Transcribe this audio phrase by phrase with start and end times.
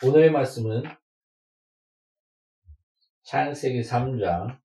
[0.00, 0.84] 오늘의 말씀은
[3.24, 4.56] 창세기 3장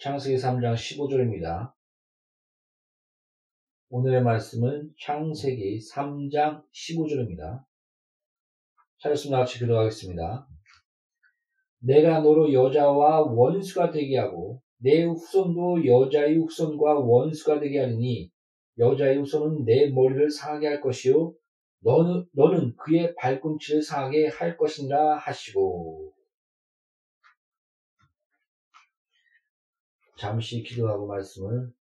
[0.00, 1.72] 창세기 3장 15절입니다.
[3.90, 7.64] 오늘의 말씀은 창세기 3장 15절입니다.
[8.98, 10.48] 찾았으면 같이 기도하겠습니다.
[11.82, 18.32] 내가 너로 여자와 원수가 되게 하고 내 후손도 여자의 후손과 원수가 되게 하리니
[18.78, 21.34] 여자의 후손은 내 머리를 상하게 할 것이요
[21.84, 26.14] 너는, 너는 그의 발꿈치를 상하게 할 것이라 하시고.
[30.16, 31.72] 잠시 기도하고 말씀을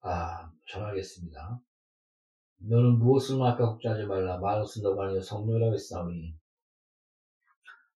[0.00, 1.60] 아 전하겠습니다.
[2.58, 4.38] 너는 무엇을 말까 걱정하지 말라.
[4.38, 6.36] 말을 쓴다고 하니 성령이라고 했사오니.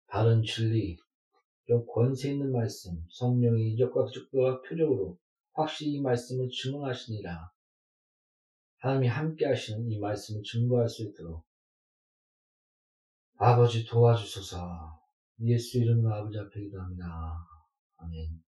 [0.07, 0.97] 바른 진리
[1.67, 5.17] 좀 권세 있는 말씀 성령의 이적과 기적과 표적으로
[5.53, 7.51] 확실히 이 말씀을 증언하시니라
[8.79, 11.45] 하나님이 함께 하시는 이 말씀을 증거할 수 있도록
[13.37, 14.99] 아버지 도와주소서
[15.41, 17.05] 예수 이름으로 아버지 앞에 기도합니다.
[17.97, 18.43] 아멘.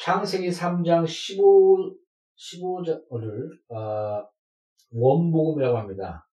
[0.00, 1.96] 창세기 3장 15,
[2.36, 4.28] 15절을 어,
[4.90, 6.28] 원복음이라고 합니다.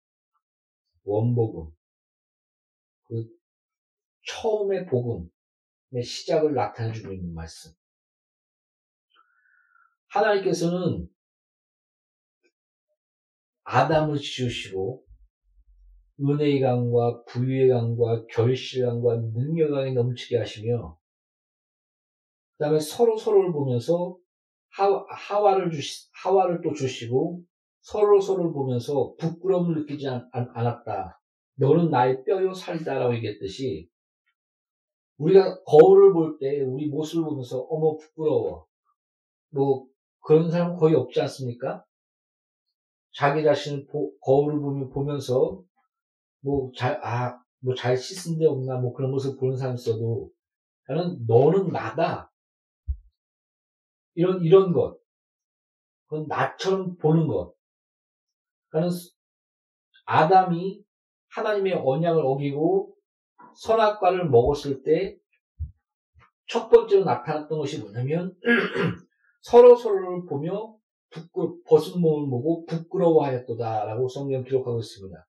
[1.04, 1.72] 원복음.
[3.04, 3.28] 그
[4.28, 7.72] 처음의 복음의 시작을 나타내주고 있는 말씀.
[10.12, 11.08] 하나님께서는
[13.64, 15.04] 아담을 지으시고
[16.20, 20.98] 은혜의 강과 부유의 강과 결실의 강과 능력의 강이 넘치게 하시며
[22.58, 24.18] 그 다음에 서로 서로를 보면서
[24.70, 27.44] 하, 하와를 주시, 하와를 또 주시고
[27.82, 31.20] 서로 서로를 보면서 부끄러움을 느끼지 않, 않았다.
[31.56, 33.90] 너는 나의 뼈요 살이다라고 얘기했듯이
[35.18, 38.68] 우리가 거울을 볼 때 우리 모습을 보면서 어머 부끄러워.
[39.50, 39.91] 뭐
[40.22, 41.84] 그런 사람 거의 없지 않습니까?
[43.14, 45.62] 자기 자신을 보, 거울을 보면, 보면서,
[46.42, 50.32] 뭐, 잘, 아, 뭐, 잘 씻은 데 없나, 뭐, 그런 모습을 보는 사람 있어도,
[50.88, 52.32] 나는, 너는 나다.
[54.16, 54.98] 이런, 이런 것.
[56.08, 57.54] 그건 나처럼 보는 것.
[58.70, 58.96] 그러니까
[60.06, 60.84] 아담이
[61.30, 62.96] 하나님의 언약을 어기고
[63.56, 65.22] 선악과를 먹었을 때
[66.52, 68.36] 첫 번째로 나타났던 것이 뭐냐면
[69.42, 70.76] 서로 서로를 보며
[71.10, 75.28] 부끄, 벗은 몸을 보고 부끄러워하였도다라고 성경 기록하고 있습니다.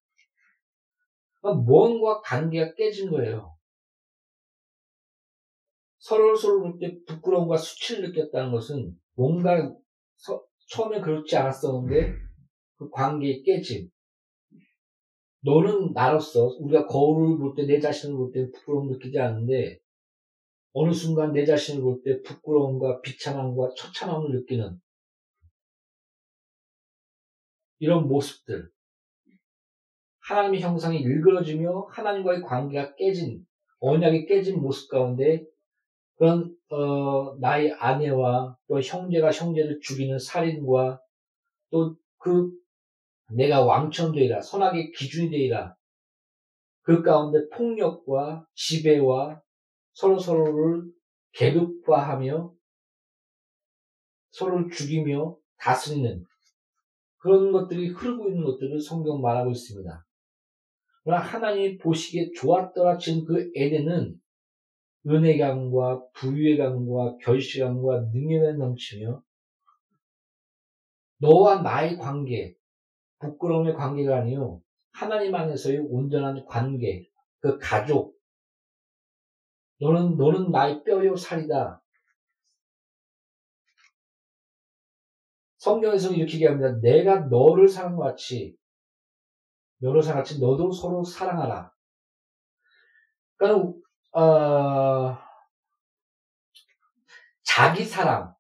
[1.41, 3.57] 그러니까 뭔가 관계가 깨진 거예요.
[5.99, 9.73] 서로 서로 볼 때 부끄러움과 수치를 느꼈다는 것은 뭔가
[10.17, 12.15] 서, 처음에 그렇지 않았었는데
[12.77, 13.89] 그 관계의 깨짐.
[15.45, 19.79] 너는 나로서 우리가 거울을 볼 때 내 자신을 볼 때 부끄러움 느끼지 않는데
[20.73, 24.81] 어느 순간 내 자신을 볼 때 부끄러움과 비참함과 처참함을 느끼는
[27.79, 28.71] 이런 모습들.
[30.21, 33.45] 하나님의 형상이 일그러지며 하나님과의 관계가 깨진,
[33.81, 35.45] 언약이 깨진 모습 가운데
[36.17, 41.01] 그런, 어, 나의 아내와 또 형제가 형제를 죽이는 살인과
[41.71, 42.53] 또 그
[43.31, 45.75] 내가 왕천 되리라, 선악의 기준이 되리라.
[46.83, 49.43] 그 가운데 폭력과 지배와
[49.93, 50.91] 서로 서로를
[51.33, 52.53] 계급화하며
[54.31, 56.25] 서로를 죽이며 다스리는
[57.19, 60.07] 그런 것들이 흐르고 있는 것들을 성경 말하고 있습니다.
[61.05, 64.21] 그러나 하나님이 보시기에 좋았더라 지금 그 에덴은
[65.09, 69.23] 은혜 강과 부유의 강과 결실 강과 능력에 넘치며
[71.19, 72.57] 너와 나의 관계,
[73.21, 74.61] 부끄러움의 관계가 아니요
[74.93, 77.09] 하나님 안에서의 온전한 관계,
[77.39, 78.17] 그 가족,
[79.83, 81.83] 너는, 너는 나의 뼈요 살이다.
[85.59, 86.79] 성경에서는 이렇게 얘기합니다.
[86.81, 88.57] 내가 너를 사랑한 것 같이,
[89.79, 91.73] 너를 사랑한 같이 너도 서로 사랑하라.
[93.37, 93.73] 그러니까,
[94.13, 95.19] 어,
[97.43, 98.37] 자기 사랑,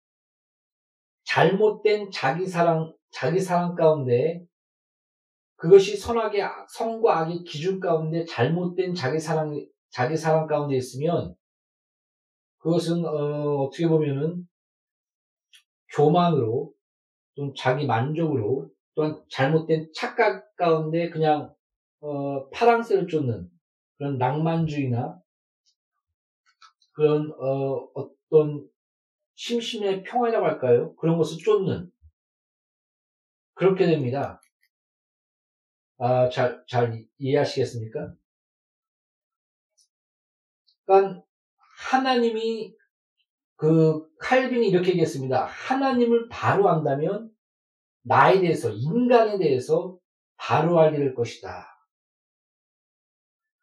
[1.24, 4.44] 잘못된 자기 사랑, 자기 사랑 가운데
[5.56, 9.56] 그것이 선악의 성과 악의 기준 가운데 잘못된 자기 사랑
[9.92, 11.34] 자기 사랑 가운데 있으면
[12.58, 14.46] 그것은 어, 떻게 보면은
[15.94, 16.72] 교만으로
[17.34, 21.54] 좀 자기 만족으로 또한 잘못된 착각 가운데 그냥
[22.00, 23.50] 어, 파랑새를 쫓는
[23.98, 25.20] 그런 낭만주의나
[26.92, 28.68] 그런 어, 어떤
[29.34, 30.94] 심심의 평화라고 할까요?
[30.96, 31.90] 그런 것을 쫓는
[33.54, 34.40] 그렇게 됩니다.
[35.98, 38.14] 아, 잘, 잘 이해하시겠습니까?
[40.86, 41.22] 그러니까
[41.90, 42.74] 하나님이
[43.56, 45.44] 그 칼빈이 이렇게 얘기했습니다.
[45.46, 47.30] 하나님을 바로 안다면
[48.02, 49.98] 나에 대해서, 인간에 대해서
[50.36, 51.66] 바로 알게 될 것이다.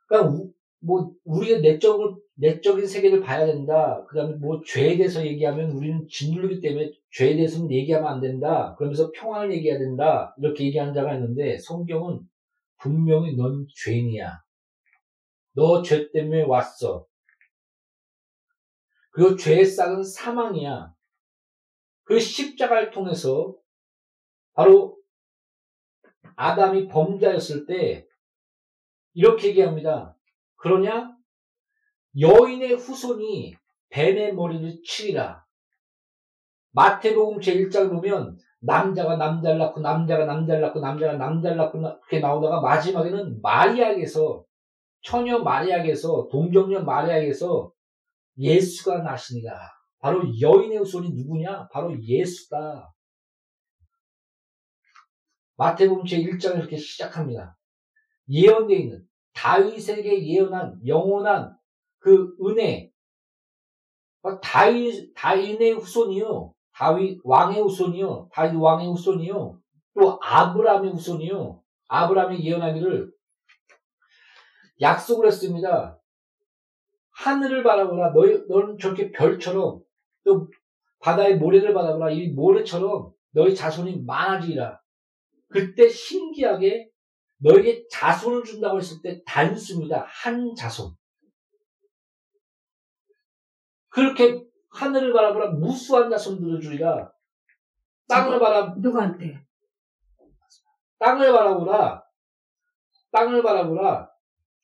[0.07, 0.43] 그러니까,
[0.79, 4.05] 뭐, 우리의 내적을, 내적인 세계를 봐야 된다.
[4.07, 8.75] 그 다음에 뭐, 죄에 대해서 얘기하면 우리는 진리이기 때문에 죄에 대해서는 얘기하면 안 된다.
[8.77, 10.33] 그러면서 평안을 얘기해야 된다.
[10.39, 12.21] 이렇게 얘기하는 자가 있는데, 성경은
[12.77, 14.41] 분명히 넌 죄인이야.
[15.55, 17.05] 너 죄 때문에 왔어.
[19.19, 20.93] 그리고 죄의 싹은 사망이야.
[22.05, 23.53] 그 십자가를 통해서
[24.53, 24.97] 바로
[26.37, 28.07] 아담이 범죄였을 때
[29.13, 30.15] 이렇게 얘기합니다.
[30.55, 31.17] 그러냐?
[32.17, 33.57] 여인의 후손이
[33.89, 35.45] 뱀의 머리를 치리라.
[36.71, 43.41] 마태복음 제1장 보면 남자가 남자를 낳고 남자가 남자를 낳고 남자가 남자를 낳고 그렇게 나오다가 마지막에는
[43.41, 44.45] 마리아에게서
[45.01, 47.73] 처녀 마리아에게서 동정녀 마리아에게서
[48.39, 49.69] 예수가 나시니라.
[49.99, 51.67] 바로 여인의 후손이 누구냐?
[51.69, 52.93] 바로 예수다.
[55.57, 57.57] 마태복음 제1장을 이렇게 시작합니다.
[58.29, 61.57] 예언되어 있는 다윗에게 예언한 영원한
[61.99, 62.91] 그 은혜
[64.41, 66.53] 다윗 다윗의 후손이요.
[66.73, 68.29] 다윗 왕의 후손이요.
[68.31, 69.59] 다윗 왕의 후손이요.
[69.95, 71.61] 또 아브라함의 후손이요.
[71.87, 73.11] 아브라함의 예언하기를
[74.81, 75.98] 약속을 했습니다.
[77.19, 78.13] 하늘을 바라보라.
[78.13, 79.81] 너희, 너는 저렇게 별처럼
[80.23, 80.49] 또
[80.99, 82.11] 바다의 모래를 바라보라.
[82.11, 84.79] 이 모래처럼 너희 자손이 많아지리라.
[85.49, 86.89] 그때 신기하게
[87.39, 90.05] 너에게 자손을 준다고 했을 때 단수입니다.
[90.07, 90.93] 한 자손.
[93.89, 94.41] 그렇게
[94.71, 97.11] 하늘을 바라보라 무수한 자손들을 주리라.
[98.07, 99.41] 땅을 바라 누구한테?
[100.99, 102.03] 땅을 바라보라.
[103.11, 104.09] 땅을 바라보라.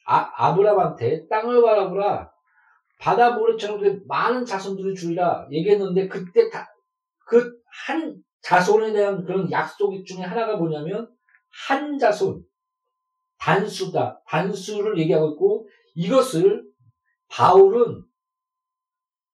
[0.07, 2.34] 아, 아브라함한테 땅을 바라보라.
[2.99, 6.49] 바다 모래처럼 그 많은 자손들을 주리라 얘기했는데 그때
[7.27, 11.09] 그 한 자손에 대한 그런 약속 중에 하나가 뭐냐면
[11.67, 12.43] 한 자손
[13.39, 16.63] 단수다 단수를 얘기하고 있고 이것을
[17.29, 18.03] 바울은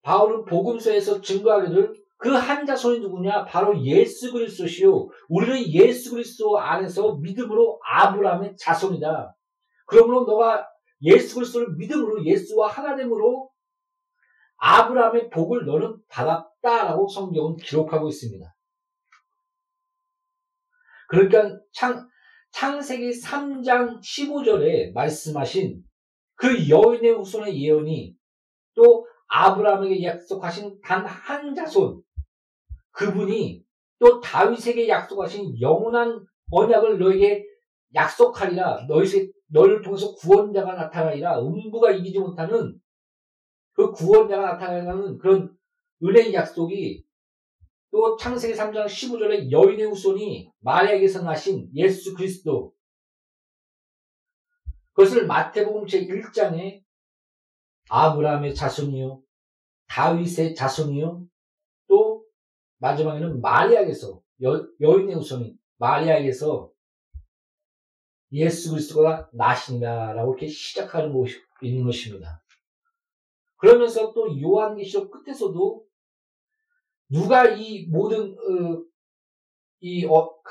[0.01, 3.45] 바울은 복음서에서 증거하기를 그 한 자손이 누구냐?
[3.45, 5.09] 바로 예수 그리스도시요.
[5.27, 9.35] 우리는 예수 그리스도 안에서 믿음으로 아브라함의 자손이다.
[9.87, 10.67] 그러므로 너가
[11.01, 13.49] 예수 그리스도를 믿음으로 예수와 하나됨으로
[14.81, 18.45] 아브라함의 복을 너는 받았다라고 성경은 기록하고 있습니다.
[21.09, 22.07] 그러니까 창,
[22.51, 25.83] 창세기 3장 15절에 말씀하신
[26.35, 28.15] 그 여인의 후손의 예언이
[28.75, 32.01] 또 아브라함에게 약속하신 단 한 자손
[32.91, 33.63] 그분이
[33.99, 37.45] 또 다윗에게 약속하신 영원한 언약을 너에게
[37.93, 42.79] 약속하리라 너희 너를 통해서 구원자가 나타나리라 음부가 이기지 못하는
[43.73, 45.55] 그 구원자가 나타나는 그런
[46.03, 47.05] 은혜의 약속이
[47.91, 52.73] 또 창세기 3장 15절에 여인의 후손이 마리아에게서 나신 예수 그리스도
[54.93, 56.83] 그것을 마태복음 제1장에
[57.89, 59.21] 아브라함의 자손이요
[59.87, 61.27] 다윗의 자손이요
[61.87, 62.25] 또
[62.77, 66.71] 마지막에는 마리아에게서 여, 여인의 후손인 마리아에게서
[68.33, 72.41] 예수 그리스도가 나신다라고 이렇게 시작하는 것입니다.
[73.61, 75.85] 그러면서 또 요한계시록 끝에서도
[77.09, 78.83] 누가 이 모든 어,
[79.79, 80.41] 이그 어,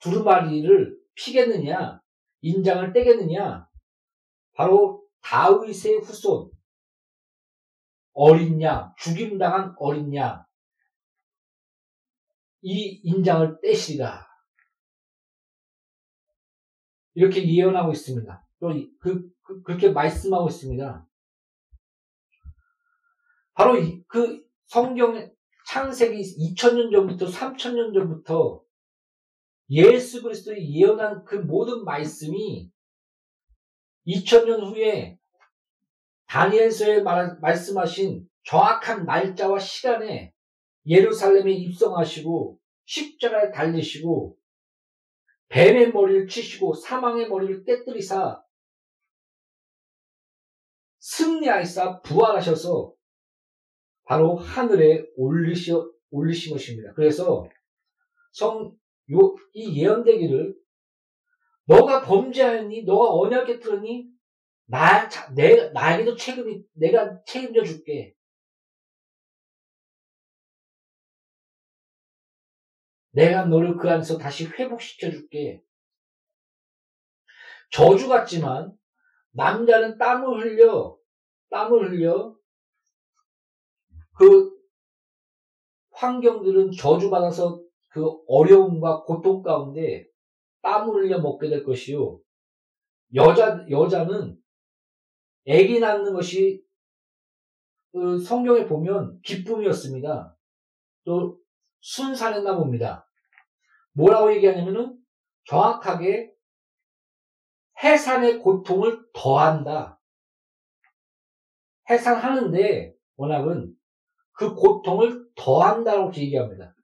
[0.00, 2.00] 두루마리를 피겠느냐
[2.40, 3.68] 인장을 떼겠느냐
[4.54, 6.50] 바로 다윗의 후손
[8.12, 10.50] 어린 양 죽임당한 어린 양
[12.62, 14.26] 이 인장을 떼시리라
[17.14, 18.46] 이렇게 예언하고 있습니다.
[18.60, 18.68] 또
[19.00, 21.06] 그, 그, 그렇게 말씀하고 있습니다.
[23.60, 23.76] 바로
[24.06, 25.30] 그 성경
[25.66, 28.62] 창세기 2000년 전부터 3000년 전부터
[29.68, 32.72] 예수 그리스도의 예언한 그 모든 말씀이
[34.06, 35.18] 2000년 후에
[36.26, 40.32] 다니엘서에 말, 말씀하신 정확한 날짜와 시간에
[40.86, 44.38] 예루살렘에 입성하시고 십자가에 달리시고
[45.48, 48.42] 뱀의 머리를 치시고 사망의 머리를 떼뜨리사
[51.00, 52.98] 승리하시사 부활하셔서
[54.10, 55.70] 바로 하늘에 올리시,
[56.10, 56.92] 올리신 것입니다.
[56.94, 57.48] 그래서
[58.32, 58.76] 성,
[59.12, 60.52] 요, 이 예언되기를
[61.66, 62.82] 너가 범죄하였니?
[62.82, 64.10] 너가 언약에 들었니?
[64.64, 68.16] 나, 내, 나에게도 책임이, 내가 책임져 줄게.
[73.12, 75.62] 내가 너를 그 안에서 다시 회복시켜 줄게.
[77.70, 78.76] 저주 같지만,
[79.30, 80.98] 남자는 땀을 흘려,
[81.50, 82.29] 땀을 흘려,
[84.20, 84.54] 그
[85.92, 90.06] 환경들은 저주받아서 그 어려움과 고통 가운데
[90.60, 92.20] 땀을 흘려 먹게 될 것이요.
[93.14, 94.38] 여자, 여자는
[95.46, 96.62] 애기 낳는 것이
[97.92, 100.36] 그 성경에 보면 기쁨이었습니다.
[101.04, 101.40] 또
[101.80, 103.08] 순산했나 봅니다.
[103.92, 104.98] 뭐라고 얘기하냐면은
[105.46, 106.30] 정확하게
[107.82, 109.98] 해산의 고통을 더한다.
[111.88, 113.79] 해산하는데 워낙은
[114.40, 116.74] 그 고통을 더한다고 얘기합니다.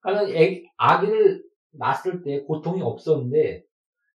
[0.00, 3.64] 그러니까 아기를 낳았을 때 고통이 없었는데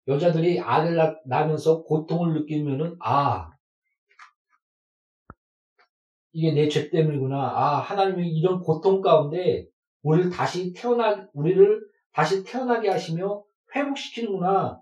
[0.07, 3.49] 여자들이 아기를 낳으면서 고통을 느끼면은 아
[6.31, 7.35] 이게 내 죄 때문이구나.
[7.35, 9.65] 아 하나님이 이런 고통 가운데
[10.03, 11.81] 우리를 다시 태어나 우리를
[12.13, 13.43] 다시 태어나게 하시며
[13.75, 14.79] 회복시키는구나.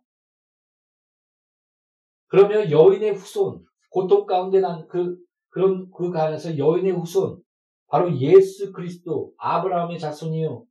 [2.28, 5.18] 그러면 여인의 후손 고통 가운데 난 그
[5.56, 7.42] 그런 그 가운데서 여인의 후손
[7.88, 10.66] 바로 예수 그리스도 아브라함의 자손이요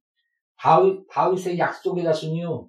[0.57, 2.69] 다윗, 다윗의 약속의 자손이요.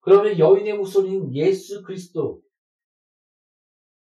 [0.00, 2.42] 그러면 여인의 후손인 예수 그리스도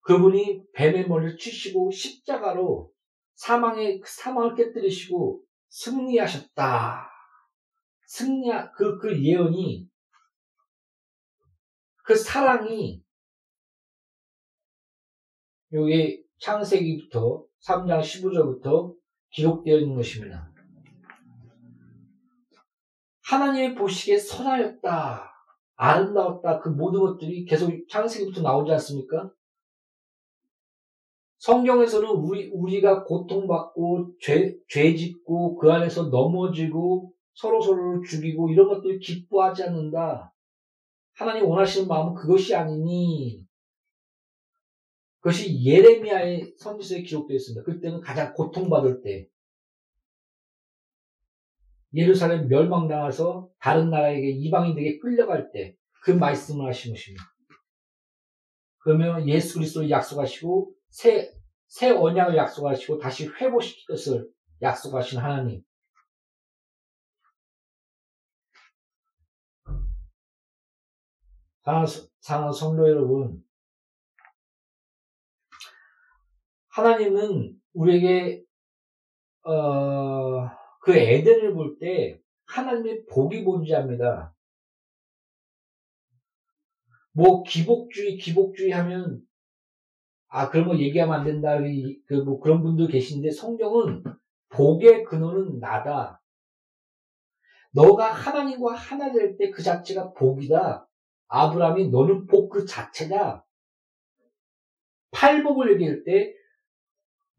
[0.04, 2.90] 그분이 뱀의 머리를 치시고 십자가로
[3.36, 7.10] 사망의 사망을 깨뜨리시고 승리하셨다.
[8.08, 9.90] 승리 그그 그 예언이
[12.06, 13.01] 그 사랑이
[15.74, 18.96] 여기 창세기부터 3장 15절부터
[19.32, 20.52] 기록되어 있는 것입니다.
[23.24, 25.32] 하나님의 보시기에 선하였다.
[25.76, 26.60] 아름다웠다.
[26.60, 29.32] 그 모든 것들이 계속 창세기부터 나오지 않습니까?
[31.38, 39.64] 성경에서는 우리, 우리가 고통받고 죄, 죄 짓고 그 안에서 넘어지고 서로서로를 죽이고 이런 것들을 기뻐하지
[39.64, 40.34] 않는다.
[41.16, 43.44] 하나님 원하시는 마음은 그것이 아니니
[45.22, 47.64] 그것이 예레미야의 선지서에 기록되어 있습니다.
[47.64, 49.28] 그때는 가장 고통받을 때
[51.94, 57.24] 예루살렘 멸망당해서 다른 나라에게 이방인에게 끌려갈 때 그 말씀을 하신 것입니다.
[58.80, 61.32] 그러면 예수 그리스도를 약속하시고 새,
[61.68, 64.28] 새 언약을 약속하시고 다시 회복시킬 것을
[64.62, 65.64] 약속하신 하나님.
[71.64, 73.44] 사랑하는 성도 여러분,
[76.72, 78.44] 하나님은 우리에게
[79.44, 80.50] 어,
[80.82, 84.34] 그 에덴을 볼 때 하나님의 복이 뭔지 압니다.
[87.14, 89.22] 뭐 기복주의 기복주의 하면
[90.28, 91.58] 아 그런 거 얘기하면 안 된다
[92.08, 94.04] 그 뭐 그런 분들 계신데 성경은
[94.50, 96.22] 복의 근원은 나다.
[97.74, 100.88] 너가 하나님과 하나 될 때 그 자체가 복이다.
[101.28, 103.46] 아브라함이 너는 복 그 자체다.
[105.12, 106.34] 팔복을 얘기할 때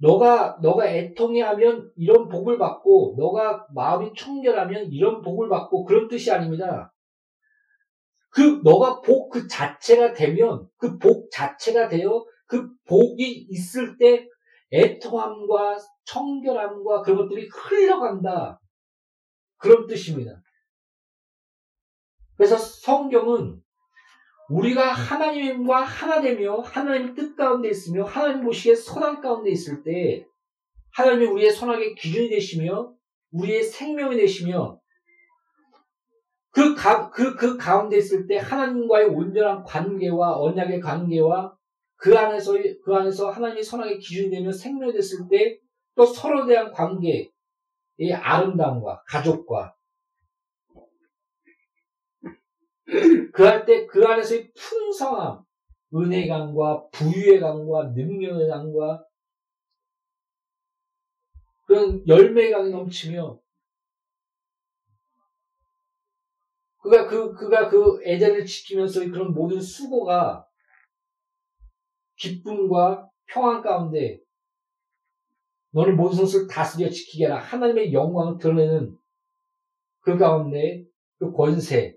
[0.03, 6.93] 너가 너가 애통해하면 이런 복을 받고 너가 마음이 청결하면 이런 복을 받고 그런 뜻이 아닙니다.
[8.31, 14.27] 그 너가 복 그 자체가 되면 그 복 자체가 되어 그 복이 있을 때
[14.73, 18.61] 애통함과 청결함과 그런 것들이 흘러간다.
[19.57, 20.33] 그런 뜻입니다.
[22.37, 23.63] 그래서 성경은
[24.53, 30.27] 우리가 하나님과 하나 되며 하나님 뜻 가운데 있으며 하나님 보시기에 선한 가운데 있을 때
[30.93, 32.93] 하나님이 우리의 선악의 기준이 되시며
[33.33, 34.79] 우리의 생명이 되시며
[36.51, 41.57] 그, 가, 그, 그 가운데 있을 때 하나님과의 온전한 관계와 언약의 관계와
[41.97, 42.53] 그 안에서,
[42.85, 45.63] 그 안에서 하나님의 선악의 기준이 되며 생명이 됐을 때
[45.95, 47.31] 또 서로 대한 관계의
[48.15, 49.75] 아름다움과 가족과
[53.33, 55.43] 그 할 때 그 안에서의 풍성함,
[55.95, 59.05] 은혜 강과 부유의 강과 능력의 강과
[61.67, 63.41] 그런 열매의 강이 넘치며
[66.83, 70.47] 그가 그 그가 그 에덴을 지키면서 그런 모든 수고가
[72.17, 74.21] 기쁨과 평안 가운데
[75.71, 77.41] 너는 모든 것을 다스려 지키게 하라.
[77.41, 78.97] 하나님의 영광을 드러내는
[80.01, 80.85] 그 가운데
[81.19, 81.97] 그 권세,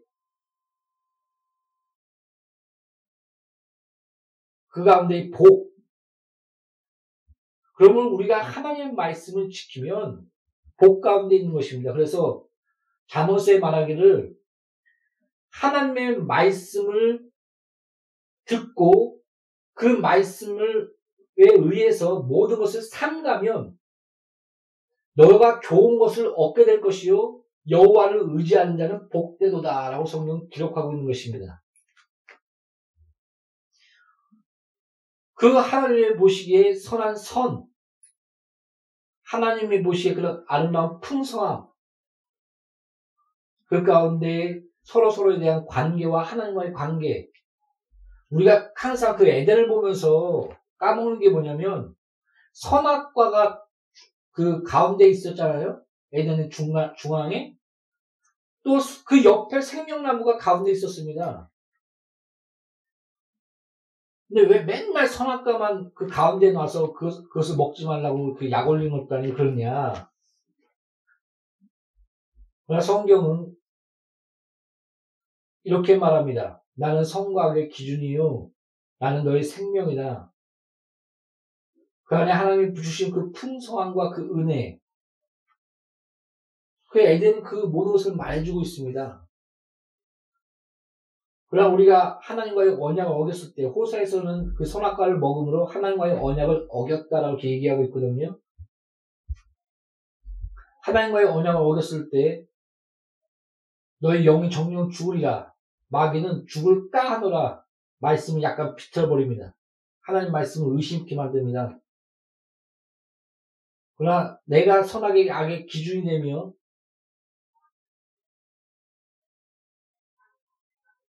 [4.75, 5.73] 그 가운데 복.
[7.77, 10.29] 그러면 우리가 하나님의 말씀을 지키면
[10.75, 11.93] 복 가운데 있는 것입니다.
[11.93, 12.45] 그래서
[13.07, 14.35] 자모스에 말하기를
[15.49, 17.25] 하나님의 말씀을
[18.43, 19.21] 듣고
[19.75, 20.93] 그 말씀을
[21.37, 23.77] 에 의해서 모든 것을 삼가면
[25.13, 31.64] 너가 좋은 것을 얻게 될 것이요 여호와를 의지하는 자는 복되도다라고 성경 기록하고 있는 것입니다.
[35.35, 37.65] 그 하나님의 보시기에 선한 선,
[39.23, 41.67] 하나님이 보시기에 그런 아름다운 풍성함,
[43.65, 47.29] 그 가운데 서로 서로에 대한 관계와 하나님과의 관계.
[48.29, 51.95] 우리가 항상 그 에덴을 보면서 까먹는 게 뭐냐면
[52.53, 53.61] 선악과가
[54.31, 55.81] 그 가운데 있었잖아요.
[56.13, 57.55] 에덴의 중앙, 중앙에.
[58.63, 61.49] 또 그 옆에 생명나무가 가운데 있었습니다.
[64.27, 69.15] 근데 왜 맨날 선악과만 그 가운데 놔서 그, 그것을 먹지 말라고 그 약 올린 것도
[69.15, 70.09] 아니고 그러냐.
[72.81, 73.55] 성경은
[75.63, 76.63] 이렇게 말합니다.
[76.73, 78.49] 나는 성과학의 기준이요.
[78.99, 80.31] 나는 너의 생명이다.
[82.05, 84.79] 그 안에 하나님이 주신 그 풍성함과 그 은혜.
[86.89, 89.24] 그 에덴 그 모든 것을 말해주고 있습니다.
[91.55, 98.37] 그러나 우리가 하나님과의 언약을 어겼을 때 호사에서는 그 선악과를 먹음으로 하나님과의 언약을 어겼다라고 얘기하고 있거든요.
[100.81, 102.43] 하나님과의 언약을 어겼을 때
[103.99, 105.53] 너희 영이 정령 죽으리라.
[105.87, 107.63] 마귀는 죽을까 하노라.
[107.99, 109.55] 말씀을 약간 비틀어버립니다.
[110.01, 111.79] 하나님 말씀을 의심케 만듭니다.
[113.95, 116.51] 그러나 내가 선악의 악의 기준이 되며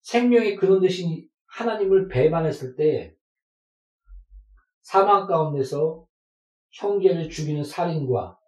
[0.07, 3.17] 생명의 근원 대신 하나님을 배반했을 때
[4.83, 6.07] 사망 가운데서
[6.71, 8.39] 형제를 죽이는 살인과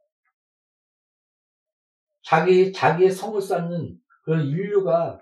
[2.22, 5.20] 자기, 자기의 성을 쌓는 그런 인류가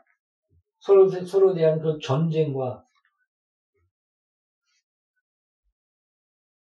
[0.79, 2.85] 서로, 서로 대한 그 전쟁과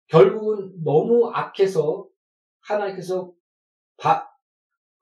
[0.06, 2.08] 결국은 너무 악해서
[2.60, 3.34] 하나님께서
[3.98, 4.30] 바,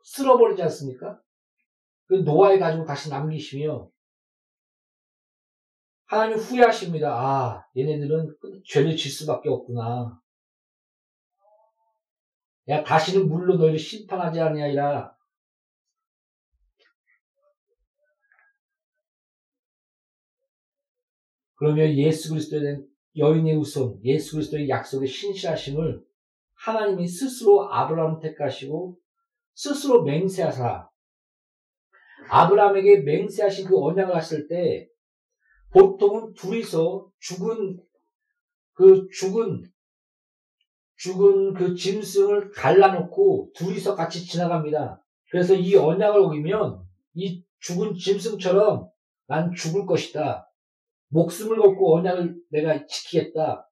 [0.03, 1.21] 쓸어버리지 않습니까?
[2.05, 3.91] 그 노아에 가지고 다시 남기시며
[6.05, 7.09] 하나님 후회하십니다.
[7.09, 10.19] 아, 얘네들은 죄를 질 수밖에 없구나.
[12.69, 15.13] 야, 다시는 물로 너희를 심판하지 아니하리라.
[21.55, 26.03] 그러면 예수 그리스도에 대한 여인의 우선, 예수 그리스도의 약속의 신실하심을
[26.55, 28.97] 하나님이 스스로 아브라함 택하시고
[29.53, 30.89] 스스로 맹세하사
[32.29, 34.87] 아브라함에게 맹세하신 그 언약을 하실 때
[35.73, 37.79] 보통은 둘이서 죽은
[38.73, 39.63] 그 죽은
[40.95, 45.03] 죽은 그 짐승을 갈라놓고 둘이서 같이 지나갑니다.
[45.29, 46.83] 그래서 이 언약을 어기면
[47.15, 48.87] 이 죽은 짐승처럼
[49.27, 50.49] 난 죽을 것이다.
[51.09, 53.67] 목숨을 걸고 언약을 내가 지키겠다.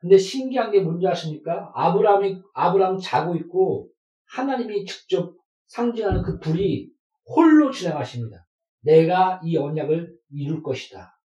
[0.00, 1.72] 근데 신기한 게 뭔지 아십니까?
[1.74, 3.90] 아브라함이, 아브라함 자고 있고
[4.26, 5.34] 하나님이 직접
[5.66, 6.90] 상징하는 그 불이
[7.26, 8.47] 홀로 지나가십니다.
[8.80, 11.18] 내가 이 언약을 이룰 것이다.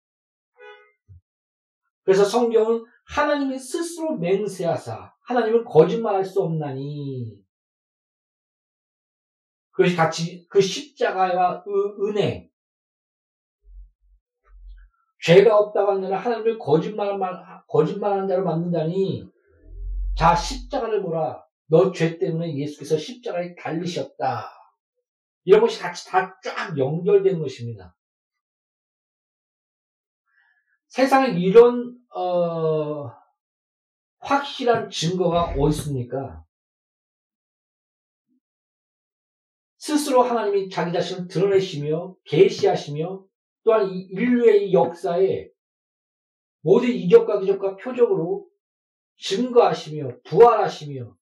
[2.04, 7.40] 그래서 성경은 하나님이 스스로 맹세하사 하나님을 거짓말할 수 없나니
[9.70, 11.64] 그것이 같이 그 십자가와
[12.02, 12.50] 은혜
[15.22, 17.18] 죄가 없다고 하는 하나님을 거짓말,
[17.68, 19.28] 거짓말하는 자로 만든다니
[20.16, 24.59] 자 십자가를 보라 너 죄 때문에 예수께서 십자가에 달리셨다
[25.44, 27.96] 이런 것이 같이 다 쫙 연결되는 것입니다.
[30.88, 33.10] 세상에 이런 어,
[34.18, 36.44] 확실한 증거가 어디 있습니까?
[39.78, 43.24] 스스로 하나님이 자기 자신을 드러내시며 계시하시며
[43.64, 45.48] 또한 인류의 역사에
[46.62, 48.46] 모든 이적과 기적과 표적으로
[49.16, 51.16] 증거하시며 부활하시며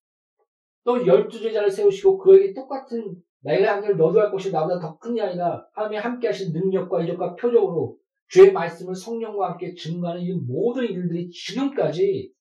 [0.84, 5.22] 또 열두 제자를 세우시고 그에게 똑같은 내가 한일 너도 할 것이 나보다 더 큰 게
[5.22, 7.96] 아니라 하나님이 함께 하신 능력과 이적과 표적으로
[8.28, 12.32] 주의 말씀을 성령과 함께 증거하는 이 모든 일들이 지금까지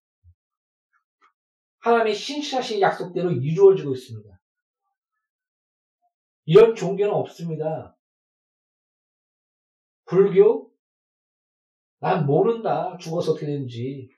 [1.80, 4.30] 하나님의 신실하신 약속대로 이루어지고 있습니다.
[6.46, 7.96] 이런 종교는 없습니다.
[10.06, 10.72] 불교?
[12.00, 12.98] 난 모른다.
[12.98, 14.10] 죽어서 어떻게 되는지.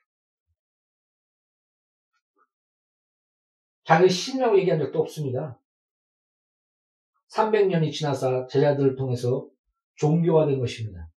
[3.84, 5.60] 자기 신이라고 얘기한 적도 없습니다.
[7.34, 9.48] 300년이 지나서 제자들을 통해서
[9.96, 11.10] 종교화된 것입니다.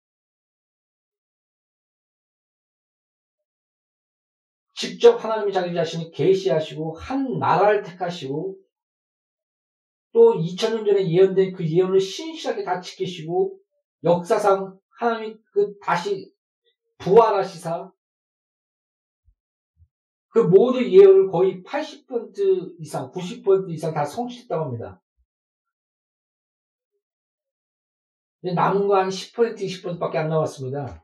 [4.74, 8.58] 직접 하나님이 자기 자신이 계시하시고 한 나라를 택하시고
[10.14, 13.58] 또 2000년 전에 예언된 그 예언을 신실하게 다 지키시고
[14.04, 16.34] 역사상 하나님이 그 다시
[16.98, 17.92] 부활하시사
[20.30, 25.01] 그 모든 예언을 거의 80% 이상, 90% 이상 다 성취했다고 합니다.
[28.42, 31.04] 남은 거 한 10%, 20%밖에 안 남았습니다.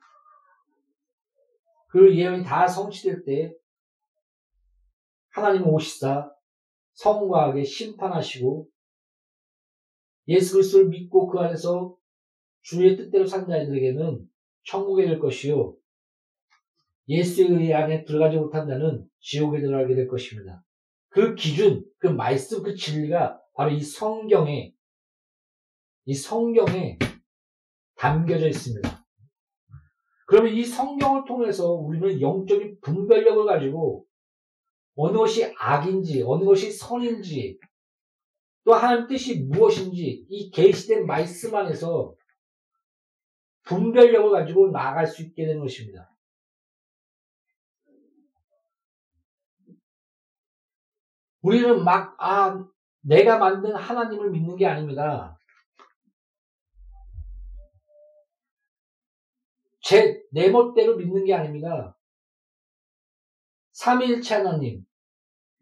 [1.89, 3.53] 그 예언이 다 성취될 때
[5.29, 6.31] 하나님은 오시사
[6.93, 8.67] 성과하게 심판하시고
[10.29, 11.95] 예수 그리스도를 믿고 그 안에서
[12.63, 14.27] 주의 뜻대로 산 자들에게는
[14.65, 15.75] 천국에 될 것이요.
[17.07, 20.63] 예수의 의 안에 들어가지 못한 자는 지옥에 들어가게 될 것입니다.
[21.09, 24.73] 그 기준, 그 말씀, 그 진리가 바로 이 성경에,
[26.03, 26.99] 이 성경에
[27.97, 29.05] 담겨져 있습니다.
[30.27, 34.05] 그러면 이 성경을 통해서 우리는 영적인 분별력을 가지고
[34.95, 37.59] 어느 것이 악인지, 어느 것이 선인지,
[38.65, 42.13] 또 하나님 뜻이 무엇인지 이 계시된 말씀 안에서
[43.63, 46.11] 분별력을 가지고 나아갈 수 있게 되는 것입니다.
[51.41, 52.65] 우리는 막, 아,
[53.01, 55.37] 내가 만든 하나님을 믿는 게 아닙니다.
[59.87, 61.97] 제, 내 멋대로 믿는 게 아닙니다.
[63.71, 64.85] 삼일체 하나님.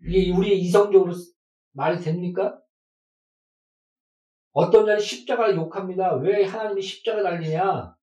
[0.01, 1.13] 이게 우리 이성적으로
[1.73, 2.59] 말이 됩니까?
[4.51, 6.15] 어떤 자는 십자가를 욕합니다.
[6.15, 7.95] 왜 하나님이 십자가 달리냐?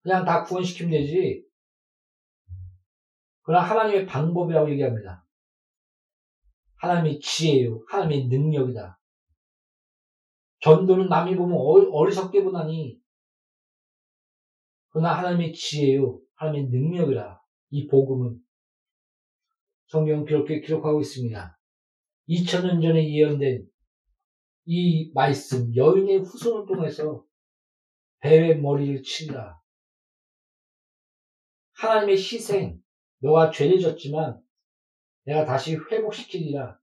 [0.00, 1.46] 그냥 다 구원시키면 되지.
[3.42, 5.24] 그러나 하나님의 방법이라고 얘기합니다.
[6.74, 7.84] 하나님의 지혜요.
[7.88, 8.98] 하나님의 능력이다.
[10.58, 11.56] 전도는 남이 보면
[11.92, 13.01] 어리석게 보다니.
[14.92, 16.20] 그러나 하나님의 지혜요.
[16.34, 17.40] 하나님의 능력이라.
[17.70, 18.38] 이 복음은
[19.86, 21.58] 성경 그렇게 기록하고 있습니다.
[22.28, 23.66] 2000년 전에 예언된
[24.64, 27.24] 이 말씀, 여인의 후손을 통해서
[28.20, 29.60] 배의 머리를 친다.
[31.74, 32.80] 하나님의 희생,
[33.18, 34.40] 너가 죄를 졌지만
[35.24, 36.78] 내가 다시 회복시키리라.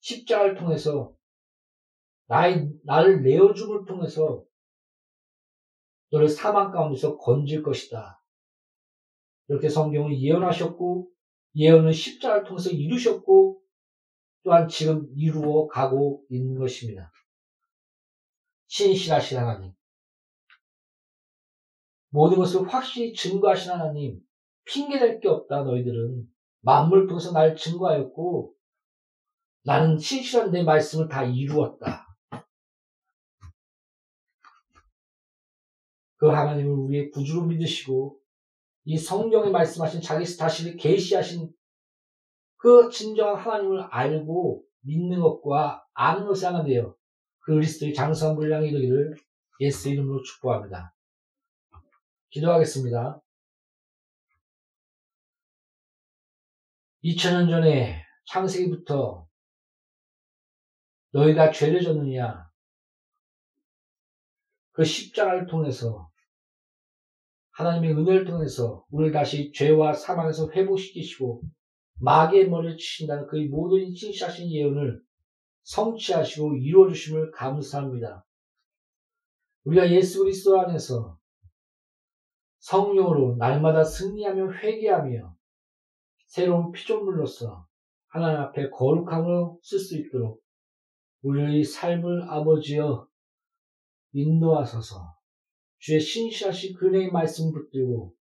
[0.00, 1.14] 십자가를 통해서
[2.26, 4.44] 나의, 나를 내어줌을 통해서
[6.10, 8.22] 너를 사망 가운데서 건질 것이다.
[9.48, 11.08] 이렇게 성경은 예언하셨고
[11.54, 13.60] 예언은 십자가를 통해서 이루셨고
[14.44, 17.10] 또한 지금 이루어 가고 있는 것입니다.
[18.68, 19.72] 신실하신 하나님.
[22.10, 24.20] 모든 것을 확실히 증거하신 하나님.
[24.64, 26.26] 핑계댈 게 없다, 너희들은.
[26.60, 28.54] 만물 통해서 날 증거하였고,
[29.64, 32.05] 나는 신실한 내 말씀을 다 이루었다.
[36.16, 38.18] 그 하나님을 우리의 구주로 믿으시고,
[38.84, 41.52] 이 성경에 말씀하신 자기 자신을 계시하신
[42.56, 46.94] 그 진정한 하나님을 알고 믿는 것과 아는 것을 하나 되어
[47.40, 49.16] 그리스도의 장성한 분량이 되기를
[49.60, 50.94] 예수 이름으로 축복합니다.
[52.30, 53.20] 기도하겠습니다.
[57.04, 59.26] 2000년 전에 창세기부터
[61.12, 62.45] 너희가 죄를 졌느냐?
[64.76, 66.10] 그 십자가를 통해서
[67.52, 71.42] 하나님의 은혜를 통해서 우리를 다시 죄와 사망에서 회복시키시고
[71.98, 75.00] 마귀의 머리를 치신다는 그 모든 신실하신 예언을
[75.62, 78.26] 성취하시고 이루어 주심을 감사합니다.
[79.64, 81.18] 우리가 예수 그리스도 안에서
[82.58, 85.34] 성령으로 날마다 승리하며 회개하며
[86.26, 87.66] 새로운 피조물로서
[88.08, 90.42] 하나님 앞에 거룩함으로 쓸수 있도록
[91.22, 93.08] 우리의 삶을 아버지여
[94.16, 95.14] 인도하소서
[95.78, 98.14] 주의 신실하신 그네의 말씀 붙들고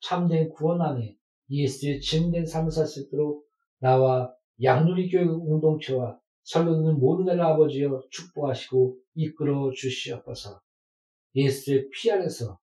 [0.00, 1.16] 참된 구원 안에
[1.50, 3.44] 예수의 증된 삶을 살수 있도록
[3.78, 10.60] 나와 양누리 교회 공동체와 설교는 모든 나를 아버지여 축복하시고 이끌어 주시옵소서.
[11.34, 12.58] 예수의 피 안에서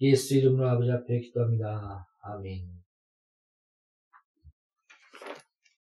[0.00, 2.06] 예수 이름으로 아버지 앞에 기도합니다.
[2.20, 2.81] 아멘.